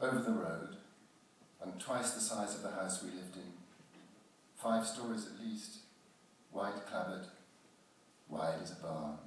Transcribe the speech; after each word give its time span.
over 0.00 0.18
the 0.18 0.32
road, 0.32 0.76
and 1.62 1.78
twice 1.78 2.12
the 2.12 2.20
size 2.20 2.54
of 2.54 2.62
the 2.62 2.70
house 2.70 3.02
we 3.02 3.10
lived 3.10 3.36
in. 3.36 3.52
Five 4.56 4.86
stories 4.86 5.26
at 5.26 5.44
least, 5.44 5.78
white 6.52 6.86
clabbered, 6.90 7.26
wide 8.28 8.60
as 8.62 8.72
a 8.72 8.82
barn. 8.82 9.18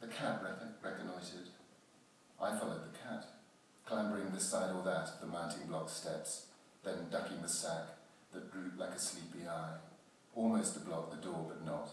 The 0.00 0.06
cat 0.06 0.42
reconnoitred. 0.82 1.48
I 2.40 2.56
followed 2.56 2.84
the 2.84 2.98
cat, 2.98 3.26
clambering 3.84 4.30
this 4.32 4.48
side 4.48 4.74
or 4.74 4.82
that 4.84 5.10
of 5.14 5.20
the 5.20 5.26
mounting 5.26 5.66
block 5.66 5.90
steps, 5.90 6.46
then 6.84 7.08
ducking 7.10 7.42
the 7.42 7.48
sack 7.48 7.84
that 8.32 8.52
drooped 8.52 8.78
like 8.78 8.94
a 8.94 8.98
sleepy 8.98 9.46
eye, 9.46 9.76
almost 10.34 10.74
to 10.74 10.80
block 10.80 11.10
the 11.10 11.16
door 11.16 11.46
but 11.48 11.64
not, 11.66 11.90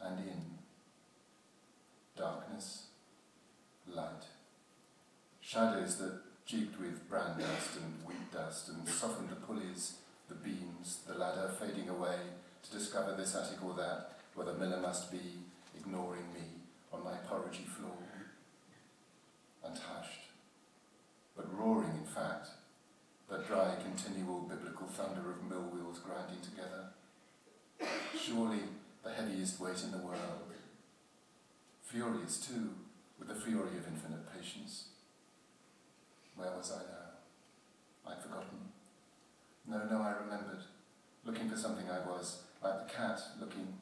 and 0.00 0.18
in. 0.20 0.42
Darkness, 2.16 2.88
light. 3.86 4.24
Shadows 5.40 5.96
that 5.98 6.27
jigged 6.48 6.80
with 6.80 7.06
bran 7.10 7.38
dust 7.38 7.76
and 7.76 7.92
wheat 8.08 8.32
dust 8.32 8.70
and 8.70 8.88
softened 8.88 9.28
the 9.28 9.36
pulleys, 9.36 9.98
the 10.30 10.34
beams, 10.34 11.00
the 11.06 11.12
ladder 11.12 11.52
fading 11.60 11.90
away 11.90 12.16
to 12.62 12.70
discover 12.70 13.14
this 13.14 13.36
attic 13.36 13.62
or 13.62 13.74
that, 13.74 14.16
where 14.34 14.46
the 14.46 14.54
miller 14.54 14.80
must 14.80 15.12
be, 15.12 15.20
ignoring 15.76 16.32
me 16.32 16.40
on 16.90 17.04
my 17.04 17.12
porridgey 17.28 17.66
floor. 17.66 17.92
And 19.62 19.76
hushed, 19.76 20.30
but 21.36 21.54
roaring 21.54 21.92
in 21.98 22.06
fact, 22.06 22.48
the 23.28 23.38
dry 23.38 23.74
continual 23.82 24.40
biblical 24.40 24.86
thunder 24.86 25.30
of 25.30 25.50
mill 25.50 25.68
wheels 25.70 25.98
grinding 25.98 26.40
together. 26.40 26.88
Surely 28.18 28.60
the 29.04 29.12
heaviest 29.12 29.60
weight 29.60 29.82
in 29.82 29.90
the 29.90 29.98
world. 29.98 30.54
Furious 31.82 32.38
too, 32.38 32.70
with 33.18 33.28
the 33.28 33.34
fury 33.34 33.76
of 33.76 33.86
infinite 33.86 34.32
patience. 34.32 34.88
Where 36.38 36.52
was 36.56 36.70
I 36.70 36.78
now? 36.78 38.12
I'd 38.12 38.22
forgotten. 38.22 38.70
No, 39.66 39.84
no, 39.90 40.00
I 40.00 40.14
remembered. 40.22 40.62
Looking 41.24 41.50
for 41.50 41.56
something 41.56 41.90
I 41.90 42.08
was, 42.08 42.42
like 42.62 42.86
the 42.86 42.94
cat 42.94 43.20
looking, 43.40 43.74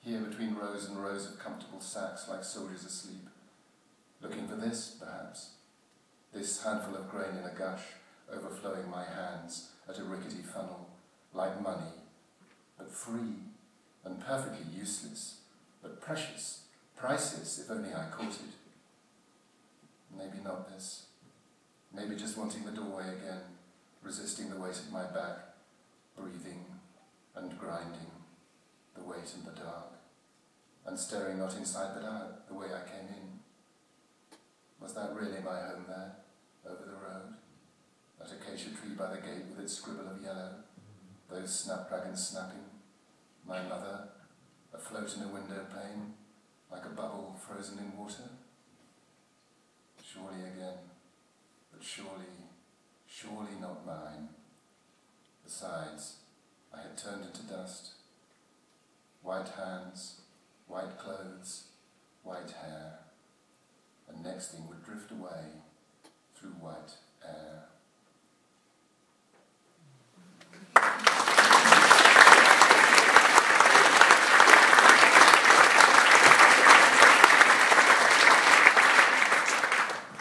here 0.00 0.20
between 0.20 0.54
rows 0.54 0.88
and 0.88 1.02
rows 1.02 1.26
of 1.26 1.40
comfortable 1.40 1.80
sacks 1.80 2.28
like 2.28 2.44
soldiers 2.44 2.84
asleep. 2.84 3.28
Looking 4.22 4.46
for 4.46 4.54
this, 4.54 4.96
perhaps. 5.00 5.50
This 6.32 6.62
handful 6.62 6.94
of 6.94 7.10
grain 7.10 7.36
in 7.36 7.44
a 7.44 7.58
gush, 7.58 7.82
overflowing 8.32 8.88
my 8.88 9.04
hands 9.04 9.70
at 9.88 9.98
a 9.98 10.04
rickety 10.04 10.42
funnel, 10.42 10.88
like 11.32 11.60
money, 11.60 11.92
but 12.78 12.92
free 12.92 13.42
and 14.04 14.20
perfectly 14.20 14.66
useless, 14.72 15.38
but 15.82 16.00
precious, 16.00 16.62
priceless 16.96 17.58
if 17.58 17.70
only 17.70 17.90
I 17.92 18.06
caught 18.12 18.28
it. 18.28 18.54
Maybe 20.16 20.38
not 20.44 20.70
this. 20.70 21.06
Maybe 21.94 22.16
just 22.16 22.36
wanting 22.36 22.64
the 22.64 22.72
doorway 22.72 23.04
again, 23.04 23.42
resisting 24.02 24.50
the 24.50 24.56
weight 24.56 24.76
of 24.76 24.90
my 24.90 25.04
back, 25.04 25.54
breathing 26.18 26.64
and 27.36 27.56
grinding, 27.56 28.10
the 28.96 29.02
weight 29.02 29.30
in 29.36 29.44
the 29.44 29.52
dark, 29.52 29.92
and 30.86 30.98
staring 30.98 31.38
not 31.38 31.56
inside 31.56 31.92
but 31.94 32.04
out, 32.04 32.48
the 32.48 32.54
way 32.54 32.66
I 32.66 32.88
came 32.88 33.08
in. 33.08 33.38
Was 34.80 34.94
that 34.94 35.14
really 35.14 35.40
my 35.44 35.60
home 35.60 35.84
there, 35.86 36.16
over 36.66 36.84
the 36.84 36.96
road? 36.96 37.34
That 38.18 38.32
acacia 38.32 38.70
tree 38.70 38.94
by 38.98 39.14
the 39.14 39.22
gate 39.22 39.46
with 39.48 39.64
its 39.64 39.74
scribble 39.74 40.10
of 40.10 40.20
yellow, 40.20 40.50
those 41.30 41.60
snapdragons 41.60 42.26
snapping, 42.26 42.64
my 43.46 43.62
mother, 43.62 44.08
afloat 44.74 45.14
in 45.16 45.22
a 45.22 45.28
window 45.28 45.64
pane, 45.72 46.14
like 46.72 46.84
a 46.86 46.88
bubble 46.88 47.36
frozen 47.38 47.78
in 47.78 47.96
water? 47.96 48.30
Surely 50.02 50.40
again 50.40 50.78
surely, 51.84 52.32
surely 53.06 53.60
not 53.60 53.84
mine. 53.86 54.28
Besides, 55.44 56.16
I 56.72 56.78
had 56.78 56.96
turned 56.96 57.24
into 57.26 57.42
dust. 57.42 57.90
White 59.22 59.48
hands, 59.48 60.22
white 60.66 60.98
clothes, 60.98 61.64
white 62.22 62.50
hair, 62.62 63.00
and 64.08 64.24
next 64.24 64.48
thing 64.48 64.66
would 64.68 64.84
drift 64.84 65.10
away 65.10 65.44
through 66.34 66.50
white. 66.52 66.92